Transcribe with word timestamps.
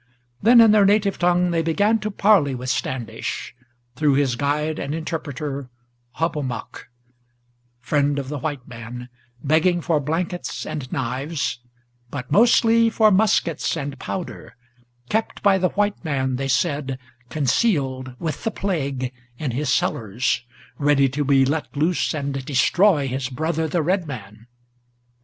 Then 0.41 0.61
in 0.61 0.71
their 0.71 0.83
native 0.83 1.19
tongue 1.19 1.51
they 1.51 1.61
began 1.61 1.99
to 1.99 2.09
parley 2.09 2.55
with 2.55 2.71
Standish, 2.71 3.53
Through 3.95 4.15
his 4.15 4.35
guide 4.35 4.79
and 4.79 4.95
interpreter 4.95 5.69
Hobomok, 6.13 6.87
friend 7.81 8.17
of 8.17 8.27
the 8.27 8.39
white 8.39 8.67
man, 8.67 9.09
Begging 9.43 9.79
for 9.79 9.99
blankets 9.99 10.65
and 10.65 10.91
knives, 10.91 11.59
but 12.09 12.31
mostly 12.31 12.89
for 12.89 13.11
muskets 13.11 13.77
and 13.77 13.99
powder, 13.99 14.55
Kept 15.07 15.43
by 15.43 15.59
the 15.59 15.69
white 15.69 16.03
man, 16.03 16.37
they 16.37 16.47
said, 16.47 16.97
concealed, 17.29 18.15
with 18.17 18.43
the 18.43 18.49
plague, 18.49 19.13
in 19.37 19.51
his 19.51 19.71
cellars, 19.71 20.43
Ready 20.79 21.09
to 21.09 21.23
be 21.23 21.45
let 21.45 21.77
loose, 21.77 22.15
and 22.15 22.43
destroy 22.43 23.07
his 23.07 23.29
brother 23.29 23.67
the 23.67 23.83
red 23.83 24.07
man! 24.07 24.47